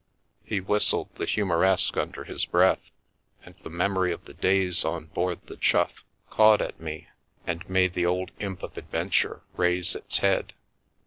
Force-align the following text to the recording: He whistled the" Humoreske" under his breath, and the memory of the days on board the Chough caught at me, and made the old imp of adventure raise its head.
He 0.43 0.59
whistled 0.61 1.13
the" 1.13 1.27
Humoreske" 1.27 1.95
under 2.01 2.23
his 2.23 2.47
breath, 2.47 2.89
and 3.45 3.53
the 3.61 3.69
memory 3.69 4.11
of 4.11 4.25
the 4.25 4.33
days 4.33 4.83
on 4.83 5.05
board 5.05 5.45
the 5.45 5.57
Chough 5.57 6.03
caught 6.31 6.59
at 6.59 6.79
me, 6.79 7.09
and 7.45 7.69
made 7.69 7.93
the 7.93 8.07
old 8.07 8.31
imp 8.39 8.63
of 8.63 8.79
adventure 8.79 9.43
raise 9.57 9.93
its 9.93 10.17
head. 10.17 10.53